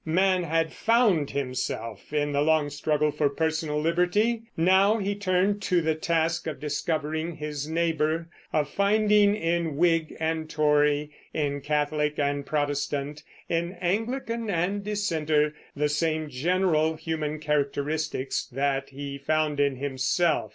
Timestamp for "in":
2.11-2.31, 9.35-9.77, 11.35-11.61, 13.47-13.73, 19.59-19.75